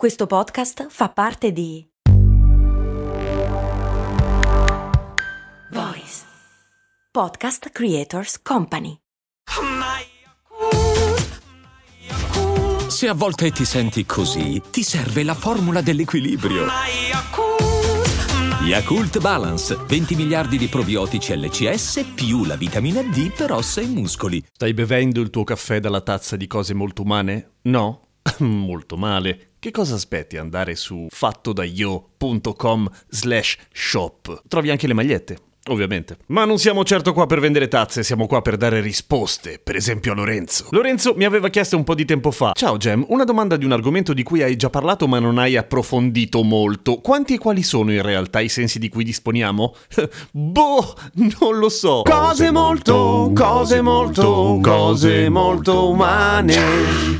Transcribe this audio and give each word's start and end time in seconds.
Questo 0.00 0.26
podcast 0.26 0.86
fa 0.88 1.10
parte 1.10 1.52
di 1.52 1.86
Voice 5.72 6.22
Podcast 7.12 7.68
Creators 7.68 8.40
Company. 8.40 8.96
Se 12.88 13.08
a 13.08 13.12
volte 13.12 13.50
ti 13.50 13.66
senti 13.66 14.06
così, 14.06 14.62
ti 14.70 14.82
serve 14.82 15.22
la 15.22 15.34
formula 15.34 15.82
dell'equilibrio. 15.82 16.64
Yakult 18.62 19.20
Balance, 19.20 19.76
20 19.86 20.14
miliardi 20.14 20.56
di 20.56 20.68
probiotici 20.68 21.36
LCS 21.36 22.12
più 22.14 22.46
la 22.46 22.56
vitamina 22.56 23.02
D 23.02 23.34
per 23.34 23.52
ossa 23.52 23.82
e 23.82 23.86
muscoli. 23.86 24.42
Stai 24.50 24.72
bevendo 24.72 25.20
il 25.20 25.28
tuo 25.28 25.44
caffè 25.44 25.78
dalla 25.78 26.00
tazza 26.00 26.36
di 26.36 26.46
cose 26.46 26.72
molto 26.72 27.02
umane? 27.02 27.56
No? 27.64 28.08
molto 28.38 28.96
male. 28.96 29.48
Che 29.58 29.70
cosa 29.70 29.94
aspetti 29.94 30.36
andare 30.36 30.74
su 30.74 31.06
fattodaio.com 31.10 32.90
slash 33.08 33.58
shop? 33.72 34.42
Trovi 34.48 34.70
anche 34.70 34.86
le 34.86 34.94
magliette. 34.94 35.38
Ovviamente. 35.68 36.16
Ma 36.28 36.46
non 36.46 36.58
siamo 36.58 36.84
certo 36.84 37.12
qua 37.12 37.26
per 37.26 37.38
vendere 37.38 37.68
tazze, 37.68 38.02
siamo 38.02 38.26
qua 38.26 38.40
per 38.40 38.56
dare 38.56 38.80
risposte, 38.80 39.60
per 39.62 39.76
esempio 39.76 40.12
a 40.12 40.14
Lorenzo. 40.14 40.66
Lorenzo 40.70 41.12
mi 41.14 41.24
aveva 41.24 41.50
chiesto 41.50 41.76
un 41.76 41.84
po' 41.84 41.94
di 41.94 42.06
tempo 42.06 42.30
fa. 42.30 42.52
Ciao 42.54 42.78
Gem, 42.78 43.04
una 43.08 43.24
domanda 43.24 43.58
di 43.58 43.66
un 43.66 43.72
argomento 43.72 44.14
di 44.14 44.22
cui 44.22 44.42
hai 44.42 44.56
già 44.56 44.70
parlato 44.70 45.06
ma 45.06 45.18
non 45.18 45.36
hai 45.36 45.58
approfondito 45.58 46.42
molto. 46.42 47.00
Quanti 47.00 47.34
e 47.34 47.38
quali 47.38 47.62
sono 47.62 47.92
in 47.92 48.00
realtà 48.00 48.40
i 48.40 48.48
sensi 48.48 48.78
di 48.78 48.88
cui 48.88 49.04
disponiamo? 49.04 49.74
boh, 50.32 50.94
non 51.12 51.58
lo 51.58 51.68
so. 51.68 52.02
Cose 52.04 52.50
molto, 52.50 53.30
cose 53.34 53.82
molto, 53.82 54.60
cose 54.62 55.28
molto 55.28 55.90
umane. 55.90 56.56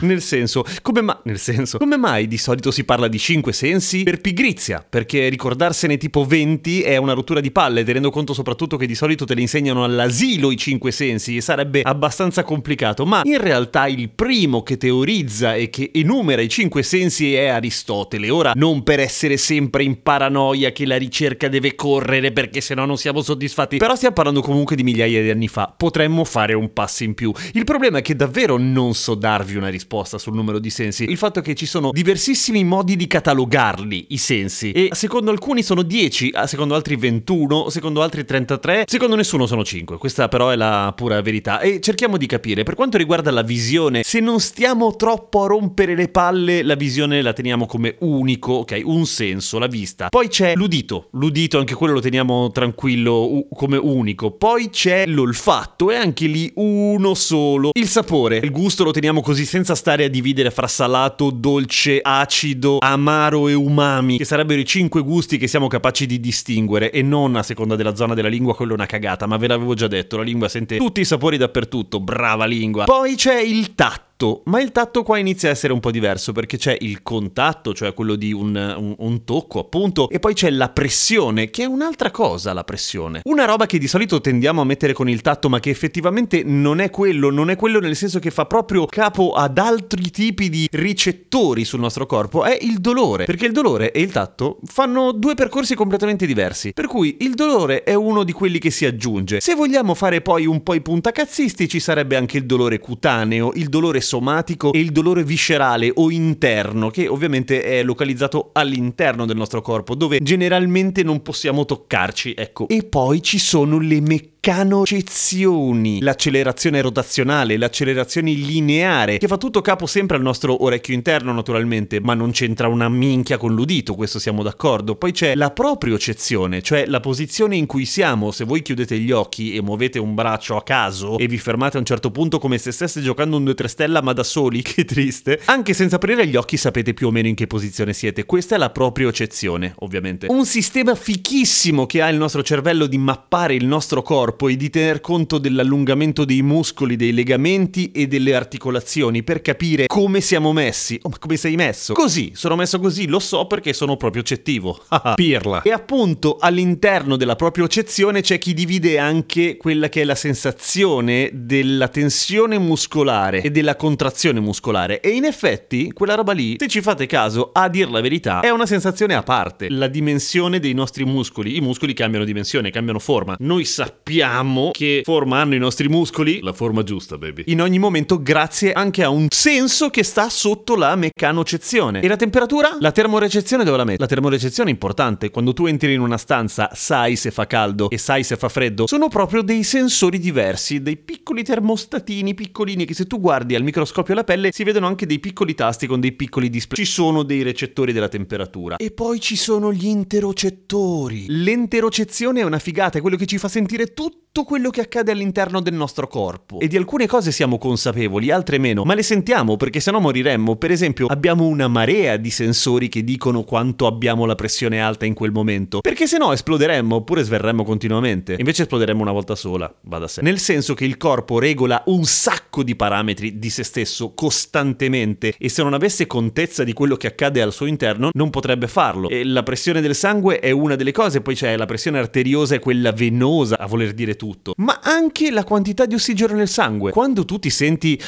Nel 0.00 0.22
senso, 0.22 0.64
come 0.80 1.02
ma... 1.02 1.20
Nel 1.24 1.38
senso, 1.38 1.76
come 1.76 1.98
mai 1.98 2.26
di 2.26 2.38
solito 2.38 2.70
si 2.70 2.84
parla 2.84 3.06
di 3.06 3.18
cinque 3.18 3.52
sensi? 3.52 4.02
Per 4.02 4.22
pigrizia, 4.22 4.84
perché 4.88 5.28
ricordarsene 5.28 5.98
tipo 5.98 6.24
20 6.24 6.80
è 6.80 6.96
una 6.96 7.12
rottura 7.12 7.40
di 7.40 7.50
palle, 7.50 7.84
tenendo 7.84 8.10
conto 8.10 8.29
soprattutto 8.34 8.76
che 8.76 8.86
di 8.86 8.94
solito 8.94 9.24
te 9.24 9.34
le 9.34 9.40
insegnano 9.40 9.84
all'asilo 9.84 10.50
i 10.50 10.56
cinque 10.56 10.90
sensi 10.90 11.36
e 11.36 11.40
sarebbe 11.40 11.82
abbastanza 11.82 12.42
complicato, 12.42 13.06
ma 13.06 13.22
in 13.24 13.38
realtà 13.38 13.86
il 13.86 14.10
primo 14.10 14.62
che 14.62 14.76
teorizza 14.76 15.54
e 15.54 15.70
che 15.70 15.90
enumera 15.94 16.42
i 16.42 16.48
cinque 16.48 16.82
sensi 16.82 17.34
è 17.34 17.46
Aristotele. 17.46 18.30
Ora, 18.30 18.52
non 18.54 18.82
per 18.82 19.00
essere 19.00 19.36
sempre 19.36 19.82
in 19.82 20.02
paranoia 20.02 20.72
che 20.72 20.86
la 20.86 20.96
ricerca 20.96 21.48
deve 21.48 21.74
correre 21.74 22.32
perché 22.32 22.60
sennò 22.60 22.84
non 22.84 22.96
siamo 22.96 23.22
soddisfatti, 23.22 23.76
però 23.78 23.94
stiamo 23.94 24.14
parlando 24.14 24.40
comunque 24.40 24.76
di 24.76 24.82
migliaia 24.82 25.22
di 25.22 25.30
anni 25.30 25.48
fa, 25.48 25.72
potremmo 25.76 26.24
fare 26.24 26.54
un 26.54 26.72
passo 26.72 27.04
in 27.04 27.14
più. 27.14 27.32
Il 27.52 27.64
problema 27.64 27.98
è 27.98 28.02
che 28.02 28.16
davvero 28.16 28.56
non 28.56 28.94
so 28.94 29.14
darvi 29.14 29.56
una 29.56 29.68
risposta 29.68 30.18
sul 30.18 30.34
numero 30.34 30.58
di 30.58 30.70
sensi, 30.70 31.04
il 31.04 31.16
fatto 31.16 31.40
è 31.40 31.42
che 31.42 31.54
ci 31.54 31.66
sono 31.66 31.90
diversissimi 31.92 32.64
modi 32.64 32.96
di 32.96 33.06
catalogarli, 33.06 34.06
i 34.10 34.18
sensi, 34.18 34.72
e 34.72 34.90
secondo 34.92 35.30
alcuni 35.30 35.62
sono 35.62 35.82
10, 35.82 36.32
secondo 36.46 36.74
altri 36.74 36.96
21, 36.96 37.70
secondo 37.70 38.02
altri 38.02 38.19
altri 38.20 38.24
33, 38.24 38.84
secondo 38.86 39.16
nessuno 39.16 39.46
sono 39.46 39.64
5, 39.64 39.98
questa 39.98 40.28
però 40.28 40.50
è 40.50 40.56
la 40.56 40.92
pura 40.94 41.20
verità. 41.20 41.60
E 41.60 41.80
cerchiamo 41.80 42.16
di 42.16 42.26
capire, 42.26 42.62
per 42.62 42.74
quanto 42.74 42.96
riguarda 42.96 43.30
la 43.30 43.42
visione, 43.42 44.02
se 44.02 44.20
non 44.20 44.40
stiamo 44.40 44.96
troppo 44.96 45.44
a 45.44 45.46
rompere 45.46 45.94
le 45.94 46.08
palle, 46.08 46.62
la 46.62 46.74
visione 46.74 47.22
la 47.22 47.32
teniamo 47.32 47.66
come 47.66 47.96
unico, 48.00 48.52
ok, 48.52 48.80
un 48.84 49.06
senso, 49.06 49.58
la 49.58 49.66
vista. 49.66 50.08
Poi 50.08 50.28
c'è 50.28 50.54
l'udito, 50.54 51.08
l'udito 51.12 51.58
anche 51.58 51.74
quello 51.74 51.94
lo 51.94 52.00
teniamo 52.00 52.50
tranquillo 52.50 53.32
u- 53.32 53.48
come 53.54 53.76
unico. 53.76 54.32
Poi 54.32 54.70
c'è 54.70 55.06
l'olfatto, 55.06 55.90
e 55.90 55.96
anche 55.96 56.26
lì 56.26 56.50
uno 56.56 57.14
solo. 57.14 57.70
Il 57.74 57.88
sapore, 57.88 58.38
il 58.38 58.50
gusto 58.50 58.84
lo 58.84 58.90
teniamo 58.90 59.20
così 59.20 59.44
senza 59.44 59.74
stare 59.74 60.04
a 60.04 60.08
dividere 60.08 60.50
fra 60.50 60.66
salato, 60.66 61.30
dolce, 61.30 62.00
acido, 62.02 62.78
amaro 62.80 63.48
e 63.48 63.54
umami, 63.54 64.18
che 64.18 64.24
sarebbero 64.24 64.60
i 64.60 64.64
5 64.64 65.02
gusti 65.02 65.38
che 65.38 65.46
siamo 65.46 65.68
capaci 65.68 66.06
di 66.06 66.20
distinguere 66.20 66.90
e 66.90 67.02
non 67.02 67.36
a 67.36 67.42
seconda 67.42 67.76
della 67.76 67.94
zona 67.94 68.09
della 68.14 68.28
lingua, 68.28 68.54
quello 68.54 68.72
è 68.72 68.74
una 68.74 68.86
cagata, 68.86 69.26
ma 69.26 69.36
ve 69.36 69.46
l'avevo 69.48 69.74
già 69.74 69.86
detto, 69.86 70.16
la 70.16 70.22
lingua 70.22 70.48
sente 70.48 70.76
tutti 70.76 71.00
i 71.00 71.04
sapori 71.04 71.36
dappertutto, 71.36 72.00
brava 72.00 72.44
lingua. 72.44 72.84
Poi 72.84 73.14
c'è 73.14 73.40
il 73.40 73.74
tatto 73.74 74.09
tatto, 74.20 74.42
ma 74.44 74.60
il 74.60 74.70
tatto 74.70 75.02
qua 75.02 75.16
inizia 75.16 75.48
a 75.48 75.52
essere 75.52 75.72
un 75.72 75.80
po' 75.80 75.90
diverso 75.90 76.32
perché 76.32 76.58
c'è 76.58 76.76
il 76.80 77.02
contatto, 77.02 77.72
cioè 77.72 77.94
quello 77.94 78.16
di 78.16 78.32
un, 78.32 78.54
un, 78.54 78.94
un, 78.98 79.24
tocco 79.24 79.60
appunto, 79.60 80.10
e 80.10 80.18
poi 80.18 80.34
c'è 80.34 80.50
la 80.50 80.68
pressione, 80.68 81.48
che 81.48 81.62
è 81.62 81.66
un'altra 81.66 82.10
cosa 82.10 82.52
la 82.52 82.64
pressione. 82.64 83.22
Una 83.24 83.46
roba 83.46 83.64
che 83.64 83.78
di 83.78 83.88
solito 83.88 84.20
tendiamo 84.20 84.60
a 84.60 84.64
mettere 84.64 84.92
con 84.92 85.08
il 85.08 85.22
tatto, 85.22 85.48
ma 85.48 85.60
che 85.60 85.70
effettivamente 85.70 86.42
non 86.44 86.80
è 86.80 86.90
quello, 86.90 87.30
non 87.30 87.50
è 87.50 87.56
quello 87.56 87.80
nel 87.80 87.96
senso 87.96 88.18
che 88.18 88.30
fa 88.30 88.44
proprio 88.44 88.84
capo 88.86 89.32
ad 89.32 89.56
altri 89.56 90.10
tipi 90.10 90.50
di 90.50 90.68
ricettori 90.70 91.64
sul 91.64 91.80
nostro 91.80 92.04
corpo, 92.04 92.44
è 92.44 92.58
il 92.60 92.78
dolore, 92.78 93.24
perché 93.24 93.46
il 93.46 93.52
dolore 93.52 93.92
e 93.92 94.00
il 94.00 94.12
tatto 94.12 94.58
fanno 94.64 95.12
due 95.12 95.34
percorsi 95.34 95.74
completamente 95.74 96.26
diversi, 96.26 96.72
per 96.72 96.86
cui 96.86 97.16
il 97.20 97.34
dolore 97.34 97.84
è 97.84 97.94
uno 97.94 98.24
di 98.24 98.32
quelli 98.32 98.58
che 98.58 98.70
si 98.70 98.84
aggiunge. 98.84 99.40
Se 99.40 99.54
vogliamo 99.54 99.94
fare 99.94 100.20
poi 100.20 100.44
un 100.46 100.62
po' 100.62 100.74
i 100.74 100.82
puntacazzisti, 100.82 101.68
ci 101.68 101.80
sarebbe 101.80 102.16
anche 102.16 102.36
il 102.36 102.44
dolore 102.44 102.78
cutaneo, 102.78 103.52
il 103.54 103.68
dolore 103.68 104.00
somatico 104.10 104.72
e 104.72 104.80
il 104.80 104.90
dolore 104.90 105.22
viscerale 105.22 105.92
o 105.94 106.10
interno, 106.10 106.90
che 106.90 107.06
ovviamente 107.06 107.62
è 107.62 107.84
localizzato 107.84 108.50
all'interno 108.52 109.24
del 109.24 109.36
nostro 109.36 109.62
corpo, 109.62 109.94
dove 109.94 110.18
generalmente 110.20 111.04
non 111.04 111.22
possiamo 111.22 111.64
toccarci, 111.64 112.34
ecco. 112.36 112.66
E 112.66 112.82
poi 112.82 113.22
ci 113.22 113.38
sono 113.38 113.78
le 113.78 114.00
meccaniche 114.00 114.39
mecanocezioni, 114.42 116.00
l'accelerazione 116.00 116.80
rotazionale, 116.80 117.58
l'accelerazione 117.58 118.32
lineare, 118.32 119.18
che 119.18 119.26
fa 119.26 119.36
tutto 119.36 119.60
capo 119.60 119.84
sempre 119.84 120.16
al 120.16 120.22
nostro 120.22 120.64
orecchio 120.64 120.94
interno 120.94 121.30
naturalmente, 121.32 122.00
ma 122.00 122.14
non 122.14 122.30
c'entra 122.30 122.66
una 122.66 122.88
minchia 122.88 123.36
con 123.36 123.54
l'udito, 123.54 123.94
questo 123.94 124.18
siamo 124.18 124.42
d'accordo. 124.42 124.96
Poi 124.96 125.12
c'è 125.12 125.34
la 125.34 125.50
propriocezione, 125.50 126.62
cioè 126.62 126.86
la 126.86 127.00
posizione 127.00 127.56
in 127.56 127.66
cui 127.66 127.84
siamo, 127.84 128.30
se 128.30 128.44
voi 128.44 128.62
chiudete 128.62 128.98
gli 128.98 129.10
occhi 129.10 129.54
e 129.54 129.60
muovete 129.60 129.98
un 129.98 130.14
braccio 130.14 130.56
a 130.56 130.62
caso 130.62 131.18
e 131.18 131.26
vi 131.26 131.36
fermate 131.36 131.76
a 131.76 131.80
un 131.80 131.86
certo 131.86 132.10
punto 132.10 132.38
come 132.38 132.56
se 132.56 132.72
stesse 132.72 133.02
giocando 133.02 133.36
un 133.36 133.44
2-3 133.44 133.66
stella 133.66 134.00
ma 134.00 134.14
da 134.14 134.24
soli, 134.24 134.62
che 134.64 134.86
triste, 134.86 135.40
anche 135.44 135.74
senza 135.74 135.96
aprire 135.96 136.26
gli 136.26 136.36
occhi 136.36 136.56
sapete 136.56 136.94
più 136.94 137.08
o 137.08 137.10
meno 137.10 137.28
in 137.28 137.34
che 137.34 137.46
posizione 137.46 137.92
siete. 137.92 138.24
Questa 138.24 138.54
è 138.54 138.58
la 138.58 138.70
propriocezione, 138.70 139.74
ovviamente. 139.80 140.28
Un 140.30 140.46
sistema 140.46 140.94
fichissimo 140.94 141.84
che 141.84 142.00
ha 142.00 142.08
il 142.08 142.16
nostro 142.16 142.42
cervello 142.42 142.86
di 142.86 142.96
mappare 142.96 143.54
il 143.54 143.66
nostro 143.66 144.00
corpo 144.00 144.28
corpo 144.30 144.48
e 144.48 144.56
di 144.56 144.70
tener 144.70 145.00
conto 145.00 145.38
dell'allungamento 145.38 146.24
dei 146.24 146.42
muscoli, 146.42 146.94
dei 146.96 147.12
legamenti 147.12 147.90
e 147.90 148.06
delle 148.06 148.34
articolazioni 148.34 149.22
per 149.22 149.42
capire 149.42 149.86
come 149.86 150.20
siamo 150.20 150.52
messi. 150.52 150.98
Oh, 151.02 151.08
ma 151.08 151.18
come 151.18 151.36
sei 151.36 151.56
messo? 151.56 151.94
Così, 151.94 152.32
sono 152.34 152.54
messo 152.54 152.78
così, 152.78 153.08
lo 153.08 153.18
so 153.18 153.46
perché 153.46 153.72
sono 153.72 153.96
proprio 153.96 154.22
cettivo. 154.22 154.78
Pirla. 155.14 155.62
E 155.62 155.72
appunto 155.72 156.36
all'interno 156.38 157.16
della 157.16 157.34
propria 157.36 157.64
eccezione 157.64 158.20
c'è 158.20 158.38
chi 158.38 158.54
divide 158.54 158.98
anche 158.98 159.56
quella 159.56 159.88
che 159.88 160.02
è 160.02 160.04
la 160.04 160.14
sensazione 160.14 161.30
della 161.32 161.88
tensione 161.88 162.58
muscolare 162.58 163.42
e 163.42 163.50
della 163.50 163.76
contrazione 163.76 164.40
muscolare. 164.40 165.00
E 165.00 165.10
in 165.10 165.24
effetti, 165.24 165.90
quella 165.92 166.14
roba 166.14 166.32
lì, 166.32 166.56
se 166.58 166.68
ci 166.68 166.80
fate 166.80 167.06
caso, 167.06 167.50
a 167.52 167.68
dir 167.68 167.90
la 167.90 168.00
verità, 168.00 168.40
è 168.40 168.50
una 168.50 168.66
sensazione 168.66 169.14
a 169.14 169.22
parte. 169.22 169.68
La 169.70 169.88
dimensione 169.88 170.60
dei 170.60 170.74
nostri 170.74 171.04
muscoli. 171.04 171.56
I 171.56 171.60
muscoli 171.60 171.94
cambiano 171.94 172.24
dimensione, 172.24 172.70
cambiano 172.70 172.98
forma. 172.98 173.34
Noi 173.40 173.64
sappiamo 173.64 174.19
sappiamo 174.20 174.70
che 174.72 175.00
forma 175.04 175.40
hanno 175.40 175.54
i 175.54 175.58
nostri 175.58 175.88
muscoli, 175.88 176.40
la 176.42 176.52
forma 176.52 176.82
giusta, 176.82 177.16
baby, 177.16 177.44
in 177.46 177.62
ogni 177.62 177.78
momento 177.78 178.20
grazie 178.22 178.72
anche 178.72 179.02
a 179.02 179.08
un 179.08 179.28
senso 179.30 179.88
che 179.88 180.02
sta 180.02 180.28
sotto 180.28 180.76
la 180.76 180.94
meccanocezione. 180.96 182.00
E 182.00 182.08
la 182.08 182.16
temperatura? 182.16 182.76
La 182.80 182.92
termorecezione 182.92 183.64
dove 183.64 183.78
la 183.78 183.84
metti? 183.84 184.00
La 184.00 184.06
termorecezione 184.06 184.68
è 184.68 184.72
importante. 184.72 185.30
Quando 185.30 185.52
tu 185.54 185.66
entri 185.66 185.94
in 185.94 186.00
una 186.00 186.18
stanza, 186.18 186.70
sai 186.74 187.16
se 187.16 187.30
fa 187.30 187.46
caldo 187.46 187.88
e 187.88 187.96
sai 187.96 188.22
se 188.22 188.36
fa 188.36 188.48
freddo. 188.48 188.86
Sono 188.86 189.08
proprio 189.08 189.42
dei 189.42 189.62
sensori 189.62 190.18
diversi, 190.18 190.82
dei 190.82 190.96
piccoli 190.96 191.42
termostatini 191.42 192.34
piccolini 192.34 192.84
che 192.84 192.94
se 192.94 193.06
tu 193.06 193.20
guardi 193.20 193.54
al 193.54 193.62
microscopio 193.62 194.12
alla 194.12 194.24
pelle 194.24 194.50
si 194.52 194.64
vedono 194.64 194.86
anche 194.86 195.06
dei 195.06 195.18
piccoli 195.18 195.54
tasti 195.54 195.86
con 195.86 196.00
dei 196.00 196.12
piccoli 196.12 196.50
display. 196.50 196.84
Ci 196.84 196.90
sono 196.90 197.22
dei 197.22 197.42
recettori 197.42 197.92
della 197.92 198.08
temperatura. 198.08 198.76
E 198.76 198.90
poi 198.90 199.20
ci 199.20 199.36
sono 199.36 199.72
gli 199.72 199.86
interocettori. 199.86 201.26
L'enterocezione 201.28 202.40
è 202.40 202.44
una 202.44 202.58
figata, 202.58 202.98
è 202.98 203.00
quello 203.00 203.16
che 203.16 203.26
ci 203.26 203.38
fa 203.38 203.48
sentire 203.48 203.92
tutto 203.94 204.09
tutto 204.32 204.44
quello 204.44 204.70
che 204.70 204.80
accade 204.80 205.10
all'interno 205.10 205.60
del 205.60 205.74
nostro 205.74 206.06
corpo. 206.06 206.60
E 206.60 206.68
di 206.68 206.76
alcune 206.76 207.06
cose 207.06 207.32
siamo 207.32 207.58
consapevoli, 207.58 208.30
altre 208.30 208.58
meno, 208.58 208.84
ma 208.84 208.94
le 208.94 209.02
sentiamo 209.02 209.56
perché 209.56 209.80
sennò 209.80 209.98
moriremmo. 209.98 210.56
Per 210.56 210.70
esempio, 210.70 211.06
abbiamo 211.06 211.46
una 211.46 211.66
marea 211.66 212.16
di 212.16 212.30
sensori 212.30 212.88
che 212.88 213.02
dicono 213.02 213.42
quanto 213.42 213.86
abbiamo 213.86 214.26
la 214.26 214.36
pressione 214.36 214.80
alta 214.80 215.04
in 215.04 215.14
quel 215.14 215.32
momento, 215.32 215.80
perché 215.80 216.06
sennò 216.06 216.32
esploderemmo 216.32 216.94
oppure 216.94 217.24
sverremmo 217.24 217.64
continuamente. 217.64 218.36
Invece 218.38 218.62
esploderemmo 218.62 219.02
una 219.02 219.10
volta 219.10 219.34
sola, 219.34 219.72
va 219.82 219.98
da 219.98 220.06
sé. 220.06 220.22
Nel 220.22 220.38
senso 220.38 220.74
che 220.74 220.84
il 220.84 220.96
corpo 220.96 221.40
regola 221.40 221.82
un 221.86 222.04
sacco 222.04 222.62
di 222.62 222.76
parametri 222.76 223.38
di 223.38 223.50
se 223.50 223.64
stesso 223.64 224.14
costantemente 224.14 225.34
e 225.38 225.48
se 225.48 225.62
non 225.64 225.74
avesse 225.74 226.06
contezza 226.06 226.62
di 226.62 226.72
quello 226.72 226.96
che 226.96 227.08
accade 227.08 227.42
al 227.42 227.52
suo 227.52 227.66
interno 227.66 228.10
non 228.12 228.30
potrebbe 228.30 228.68
farlo. 228.68 229.08
E 229.08 229.24
la 229.24 229.42
pressione 229.42 229.80
del 229.80 229.96
sangue 229.96 230.38
è 230.38 230.52
una 230.52 230.76
delle 230.76 230.92
cose, 230.92 231.20
poi 231.20 231.34
c'è 231.34 231.56
la 231.56 231.66
pressione 231.66 231.98
arteriosa 231.98 232.54
e 232.54 232.60
quella 232.60 232.92
venosa, 232.92 233.58
a 233.58 233.66
voler 233.66 233.92
dire 233.92 233.99
tutto, 234.16 234.54
ma 234.56 234.80
anche 234.82 235.30
la 235.30 235.44
quantità 235.44 235.86
di 235.86 235.94
ossigeno 235.94 236.34
nel 236.34 236.48
sangue. 236.48 236.92
Quando 236.92 237.24
tu 237.24 237.38
ti 237.38 237.50
senti 237.50 238.00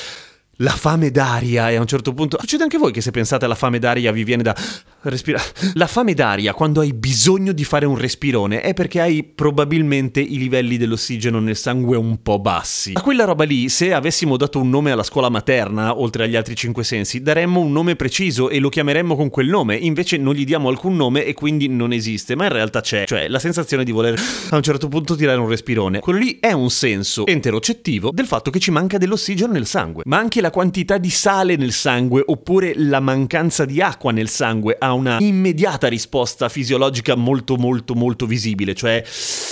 la 0.62 0.70
fame 0.70 1.10
d'aria 1.10 1.70
e 1.70 1.76
a 1.76 1.80
un 1.80 1.86
certo 1.86 2.14
punto... 2.14 2.38
Succede 2.40 2.62
anche 2.62 2.78
voi 2.78 2.92
che 2.92 3.00
se 3.00 3.10
pensate 3.10 3.44
alla 3.44 3.56
fame 3.56 3.78
d'aria 3.78 4.12
vi 4.12 4.22
viene 4.24 4.42
da 4.42 4.54
respirare. 5.02 5.44
La 5.74 5.88
fame 5.88 6.14
d'aria 6.14 6.54
quando 6.54 6.80
hai 6.80 6.92
bisogno 6.92 7.52
di 7.52 7.64
fare 7.64 7.84
un 7.84 7.96
respirone 7.96 8.60
è 8.60 8.72
perché 8.72 9.00
hai 9.00 9.24
probabilmente 9.24 10.20
i 10.20 10.38
livelli 10.38 10.76
dell'ossigeno 10.76 11.40
nel 11.40 11.56
sangue 11.56 11.96
un 11.96 12.22
po' 12.22 12.38
bassi. 12.38 12.92
A 12.94 13.02
quella 13.02 13.24
roba 13.24 13.44
lì, 13.44 13.68
se 13.68 13.92
avessimo 13.92 14.36
dato 14.36 14.60
un 14.60 14.70
nome 14.70 14.92
alla 14.92 15.02
scuola 15.02 15.28
materna, 15.28 15.98
oltre 15.98 16.24
agli 16.24 16.36
altri 16.36 16.54
cinque 16.54 16.84
sensi, 16.84 17.22
daremmo 17.22 17.58
un 17.58 17.72
nome 17.72 17.96
preciso 17.96 18.48
e 18.48 18.60
lo 18.60 18.68
chiameremmo 18.68 19.16
con 19.16 19.30
quel 19.30 19.48
nome, 19.48 19.74
invece 19.74 20.16
non 20.16 20.34
gli 20.34 20.44
diamo 20.44 20.68
alcun 20.68 20.94
nome 20.94 21.24
e 21.24 21.34
quindi 21.34 21.68
non 21.68 21.92
esiste, 21.92 22.36
ma 22.36 22.44
in 22.44 22.52
realtà 22.52 22.80
c'è, 22.80 23.04
cioè 23.06 23.26
la 23.26 23.40
sensazione 23.40 23.82
di 23.82 23.90
voler 23.90 24.20
a 24.50 24.56
un 24.56 24.62
certo 24.62 24.86
punto 24.86 25.16
tirare 25.16 25.40
un 25.40 25.48
respirone. 25.48 25.98
Quello 25.98 26.20
lì 26.20 26.38
è 26.38 26.52
un 26.52 26.70
senso 26.70 27.26
enterocettivo 27.26 28.10
del 28.12 28.26
fatto 28.26 28.52
che 28.52 28.60
ci 28.60 28.70
manca 28.70 28.96
dell'ossigeno 28.96 29.52
nel 29.52 29.66
sangue, 29.66 30.04
ma 30.06 30.18
anche 30.18 30.40
la 30.40 30.50
quantità 30.52 30.98
di 30.98 31.10
sale 31.10 31.56
nel 31.56 31.72
sangue 31.72 32.22
oppure 32.24 32.74
la 32.76 33.00
mancanza 33.00 33.64
di 33.64 33.80
acqua 33.80 34.12
nel 34.12 34.28
sangue 34.28 34.76
ha 34.78 34.92
una 34.92 35.16
immediata 35.18 35.88
risposta 35.88 36.48
fisiologica 36.48 37.16
molto 37.16 37.56
molto 37.56 37.94
molto 37.94 38.26
visibile, 38.26 38.74
cioè 38.74 39.02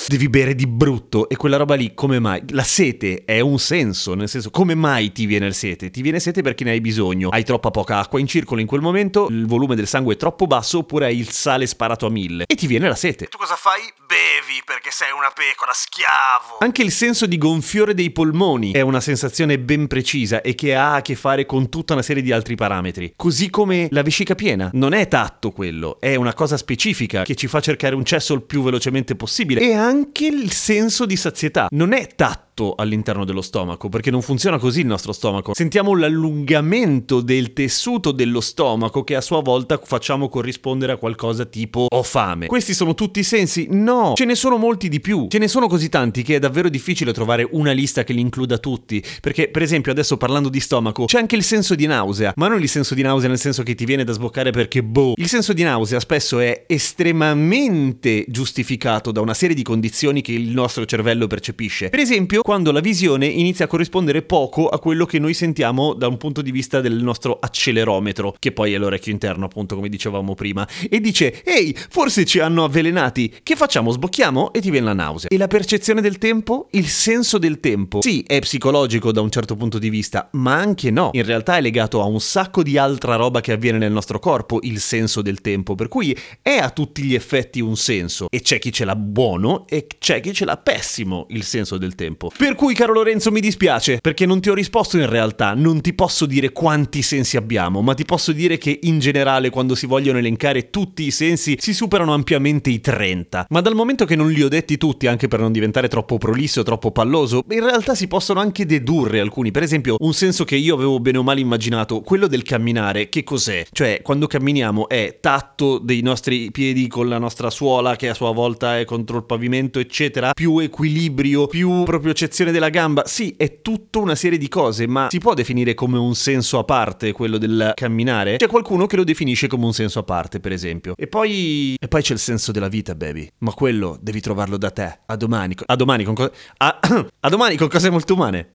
devi 0.07 0.29
bere 0.29 0.55
di 0.55 0.67
brutto 0.69 1.29
e 1.29 1.37
quella 1.37 1.57
roba 1.57 1.75
lì 1.75 1.95
come 1.95 2.21
mai? 2.21 2.43
La 2.51 2.63
sete 2.63 3.25
è 3.25 3.41
un 3.41 3.59
senso, 3.59 4.15
nel 4.15 4.29
senso 4.29 4.51
come 4.51 4.75
mai 4.75 5.11
ti 5.11 5.27
viene 5.27 5.47
il 5.47 5.55
sete? 5.55 5.91
Ti 5.91 6.03
viene 6.03 6.21
sete 6.21 6.43
perché 6.43 6.63
ne 6.63 6.73
hai 6.73 6.81
bisogno, 6.81 7.31
hai 7.31 7.45
troppa 7.45 7.71
poca 7.71 7.99
acqua 7.99 8.21
in 8.21 8.27
circolo 8.27 8.61
in 8.61 8.67
quel 8.67 8.83
momento, 8.83 9.27
il 9.29 9.47
volume 9.47 9.75
del 9.75 9.87
sangue 9.87 10.15
è 10.15 10.17
troppo 10.17 10.47
basso 10.47 10.79
oppure 10.79 11.07
hai 11.07 11.19
il 11.19 11.31
sale 11.31 11.67
sparato 11.67 12.07
a 12.07 12.11
mille 12.11 12.45
e 12.47 12.55
ti 12.55 12.67
viene 12.67 12.87
la 12.87 12.95
sete. 12.95 13.25
E 13.25 13.29
tu 13.29 13.39
cosa 13.39 13.57
fai? 13.57 13.81
Bevi 14.07 14.63
perché 14.65 14.91
sei 14.91 15.13
una 15.17 15.31
pecora, 15.35 15.73
schiavo. 15.73 16.59
Anche 16.61 16.83
il 16.83 16.91
senso 16.93 17.27
di 17.27 17.39
gonfiore 17.39 17.95
dei 17.95 18.11
polmoni 18.11 18.73
è 18.73 18.81
una 18.81 19.01
sensazione 19.01 19.59
ben 19.59 19.87
precisa 19.87 20.43
e 20.43 20.55
che 20.55 20.75
ha 20.75 20.90
a 20.93 21.03
che 21.03 21.15
fare 21.15 21.47
con 21.47 21.69
tutta 21.69 21.93
una 21.95 22.03
serie 22.03 22.23
di 22.23 22.33
altri 22.33 22.55
parametri. 22.55 23.13
Così 23.17 23.51
come 23.51 23.89
la 23.91 24.03
vescica 24.03 24.35
piena. 24.35 24.71
Non 24.73 24.93
è 24.93 25.09
tatto 25.09 25.51
quello, 25.51 25.99
è 26.01 26.15
una 26.15 26.35
cosa 26.35 26.57
specifica 26.57 27.25
che 27.25 27.35
ci 27.35 27.47
fa 27.47 27.61
cercare 27.61 27.95
un 27.95 28.05
cesso 28.05 28.35
il 28.35 28.43
più 28.43 28.63
velocemente 28.63 29.15
possibile. 29.17 29.61
E 29.61 29.73
anche 29.73 30.27
il 30.27 30.51
senso 30.53 31.07
di 31.07 31.17
sazietà. 31.17 31.69
Non 31.71 31.93
è 31.93 32.07
tatto 32.15 32.50
all'interno 32.77 33.25
dello 33.25 33.43
stomaco, 33.43 33.89
perché 33.89 34.11
non 34.11 34.23
funziona 34.23 34.59
così 34.59 34.81
il 34.81 34.87
nostro 34.87 35.13
stomaco. 35.13 35.55
Sentiamo 35.55 35.97
l'allungamento 35.97 37.21
del 37.21 37.53
tessuto 37.53 38.13
dello 38.13 38.41
stomaco 38.41 39.05
che 39.05 39.17
a 39.17 39.21
sua 39.21 39.41
volta 39.41 39.81
facciamo 39.83 40.29
corrispondere 40.29 40.93
a 40.93 40.97
qualcosa 40.97 41.45
tipo 41.45 41.87
ho 41.89 42.03
fame. 42.03 42.47
Questi 42.47 42.75
sono 42.75 42.95
tutti 42.95 43.21
i 43.21 43.25
sensi? 43.25 43.67
No, 43.71 44.13
ce 44.15 44.25
ne 44.25 44.35
sono 44.35 44.57
molti 44.57 44.89
di 44.89 45.01
più. 45.01 45.27
Ce 45.29 45.39
ne 45.39 45.49
sono 45.49 45.67
così 45.67 45.89
tanti 45.89 46.23
che 46.23 46.37
è 46.37 46.39
davvero 46.39 46.69
difficile 46.69 47.13
trovare 47.13 47.47
una 47.51 47.73
lista 47.73 48.05
che 48.05 48.13
li 48.13 48.21
includa 48.21 48.59
tutti, 48.59 49.03
perché 49.21 49.49
per 49.49 49.63
esempio 49.63 49.93
adesso 49.93 50.17
parlando 50.17 50.49
di 50.49 50.61
stomaco 50.61 51.07
c'è 51.07 51.19
anche 51.19 51.37
il 51.37 51.43
senso 51.43 51.75
di 51.75 51.87
nausea, 51.87 52.33
ma 52.37 52.49
non 52.49 52.61
il 52.61 52.69
senso 52.69 52.95
di 52.95 53.03
nausea 53.03 53.29
nel 53.29 53.39
senso 53.39 53.63
che 53.63 53.75
ti 53.75 53.85
viene 53.85 54.05
da 54.05 54.13
sboccare 54.13 54.51
perché 54.51 54.83
boh. 54.83 55.15
Il 55.17 55.29
senso 55.29 55.53
di 55.53 55.63
nausea 55.63 56.01
spesso 56.01 56.39
è 56.39 56.65
estremamente 56.67 58.25
giustificato 58.29 59.13
da 59.13 59.21
una 59.21 59.35
serie 59.35 59.55
di 59.55 59.63
condizioni 59.63 60.23
che 60.23 60.33
il 60.33 60.51
nostro 60.51 60.85
cervello 60.85 61.27
percepisce. 61.27 61.89
Per 61.89 62.01
esempio, 62.01 62.43
quando 62.51 62.73
la 62.73 62.81
visione 62.81 63.27
inizia 63.27 63.67
a 63.67 63.69
corrispondere 63.69 64.23
poco 64.23 64.67
a 64.67 64.81
quello 64.81 65.07
che 65.07 65.21
noi 65.21 65.35
sentiamo 65.35 65.95
da 65.95 66.09
un 66.09 66.17
punto 66.17 66.43
di 66.43 66.51
vista 66.51 66.81
del 66.81 67.01
nostro 67.01 67.39
accelerometro, 67.41 68.35
che 68.41 68.51
poi 68.51 68.73
è 68.73 68.77
l'orecchio 68.77 69.13
interno, 69.13 69.45
appunto, 69.45 69.77
come 69.77 69.89
dicevamo 69.89 70.35
prima, 70.35 70.67
e 70.91 70.99
dice: 70.99 71.45
Ehi, 71.45 71.73
forse 71.89 72.25
ci 72.25 72.41
hanno 72.41 72.65
avvelenati. 72.65 73.33
Che 73.45 73.55
facciamo? 73.55 73.93
Sbocchiamo 73.93 74.53
e 74.53 74.61
ti 74.61 74.73
viene 74.73 74.87
la 74.87 74.95
nausea. 74.95 75.29
E 75.29 75.37
la 75.37 75.47
percezione 75.47 76.01
del 76.01 76.19
tempo? 76.19 76.67
Il 76.73 76.89
senso 76.89 77.39
del 77.39 77.61
tempo. 77.61 78.03
Sì, 78.03 78.25
è 78.27 78.41
psicologico 78.41 79.13
da 79.13 79.21
un 79.21 79.31
certo 79.31 79.55
punto 79.55 79.79
di 79.79 79.89
vista, 79.89 80.29
ma 80.33 80.57
anche 80.57 80.91
no. 80.91 81.11
In 81.13 81.25
realtà 81.25 81.57
è 81.57 81.61
legato 81.61 82.03
a 82.03 82.07
un 82.07 82.21
sacco 82.21 82.65
di 82.65 82.77
altra 82.77 83.15
roba 83.15 83.41
che 83.41 83.53
avviene 83.53 83.79
nel 83.79 83.93
nostro 83.93 84.19
corpo, 84.19 84.59
il 84.63 84.81
senso 84.81 85.23
del 85.23 85.41
tempo, 85.41 85.77
per 85.77 85.87
cui 85.87 86.19
è 86.43 86.57
a 86.57 86.71
tutti 86.71 87.05
gli 87.05 87.15
effetti 87.15 87.61
un 87.61 87.77
senso. 87.77 88.27
E 88.29 88.41
c'è 88.41 88.59
chi 88.59 88.73
ce 88.73 88.85
l'ha 88.85 88.97
buono 88.97 89.69
e 89.69 89.87
c'è 90.01 90.19
chi 90.19 90.33
ce 90.33 90.45
l'ha 90.45 90.57
pessimo 90.57 91.27
il 91.29 91.45
senso 91.45 91.79
del 91.79 91.95
tempo. 91.95 92.30
Per 92.37 92.55
cui, 92.55 92.75
caro 92.75 92.93
Lorenzo, 92.93 93.31
mi 93.31 93.41
dispiace, 93.41 93.99
perché 94.01 94.27
non 94.27 94.41
ti 94.41 94.51
ho 94.51 94.55
risposto 94.55 94.97
in 94.97 95.09
realtà, 95.09 95.55
non 95.55 95.81
ti 95.81 95.93
posso 95.93 96.27
dire 96.27 96.53
quanti 96.53 97.03
sensi 97.03 97.37
abbiamo, 97.37 97.83
ma 97.83 97.95
ti 97.95 98.05
posso 98.05 98.33
dire 98.33 98.59
che 98.59 98.79
in 98.83 98.99
generale 98.99 99.51
quando 99.51 99.75
si 99.75 99.87
vogliono 99.87 100.19
elencare 100.19 100.71
tutti 100.71 101.05
i 101.05 101.11
sensi 101.11 101.57
si 101.59 101.75
superano 101.75 102.13
ampiamente 102.13 102.71
i 102.71 102.81
30. 102.81 103.47
Ma 103.51 103.61
dal 103.61 103.75
momento 103.75 104.05
che 104.05 104.17
non 104.17 104.31
li 104.31 104.43
ho 104.43 104.49
detti 104.49 104.77
tutti, 104.77 105.07
anche 105.07 105.29
per 105.29 105.41
non 105.41 105.53
diventare 105.53 105.89
troppo 105.89 106.19
prolisso, 106.19 106.63
troppo 106.63 106.91
palloso, 106.91 107.43
in 107.51 107.65
realtà 107.65 107.95
si 107.95 108.09
possono 108.09 108.41
anche 108.41 108.67
dedurre 108.67 109.21
alcuni. 109.21 109.51
Per 109.51 109.63
esempio, 109.63 109.97
un 109.99 110.15
senso 110.15 110.45
che 110.45 110.57
io 110.57 110.75
avevo 110.75 111.01
bene 111.01 111.19
o 111.19 111.23
male 111.23 111.41
immaginato, 111.41 112.01
quello 112.01 112.27
del 112.27 112.43
camminare, 112.43 113.09
che 113.09 113.25
cos'è? 113.25 113.65
Cioè, 113.71 114.01
quando 114.03 114.27
camminiamo 114.27 114.89
è 114.89 115.19
tatto 115.21 115.79
dei 115.79 116.01
nostri 116.03 116.51
piedi 116.51 116.87
con 116.89 117.09
la 117.09 117.19
nostra 117.19 117.51
suola 117.51 117.97
che 117.97 118.09
a 118.09 118.15
sua 118.15 118.33
volta 118.33 118.79
è 118.79 118.85
contro 118.85 119.19
il 119.19 119.25
pavimento, 119.25 119.79
eccetera, 119.79 120.33
più 120.33 120.59
equilibrio, 120.59 121.47
più 121.47 121.85
propriocezione 122.21 122.53
della 122.53 122.69
gamba. 122.69 123.05
Sì, 123.07 123.35
è 123.37 123.63
tutta 123.63 123.99
una 123.99 124.15
serie 124.15 124.39
di 124.39 124.49
cose, 124.49 124.87
ma 124.87 125.09
si 125.11 125.19
può 125.19 125.33
definire 125.35 125.75
come 125.75 125.99
un 125.99 126.15
senso 126.15 126.59
a 126.59 126.65
parte 126.65 127.13
quello 127.13 127.39
del 127.39 127.73
camminare? 127.75 128.37
C'è 128.37 128.49
qualcuno 128.49 128.87
che 128.87 128.97
lo 128.97 129.05
definisce 129.05 129.47
come 129.47 129.65
un 129.65 129.73
senso 129.73 130.01
a 130.01 130.03
parte, 130.03 130.41
per 130.41 130.53
esempio. 130.53 130.95
E 130.97 131.07
poi 131.07 131.77
e 131.81 131.89
poi 131.89 132.03
c'è 132.03 132.13
il 132.13 132.19
senso 132.19 132.53
della 132.53 132.69
vita, 132.69 132.95
baby. 132.95 133.29
Ma 133.39 133.53
quello 133.53 133.99
devi 134.01 134.21
trovarlo 134.21 134.59
da 134.59 134.71
te. 134.71 135.01
A 135.07 135.17
domani. 135.17 135.55
A 135.67 135.77
domani 135.77 136.05
con 136.05 136.15
cose 136.15 136.33
a, 136.59 136.79
a 137.21 137.29
domani 137.29 137.57
con 137.57 137.69
cose 137.69 137.91
molto 137.91 138.15
umane. 138.15 138.53